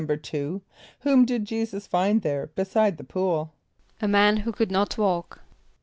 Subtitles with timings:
[0.01, 0.61] a].= =2.=
[1.01, 3.53] Whom did J[=e]´[s+]us find there, beside the pool?
[4.01, 5.41] =A man who could not walk.